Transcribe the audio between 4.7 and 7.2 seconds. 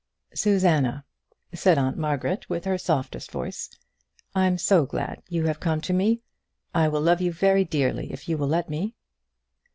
glad you have come to me. I will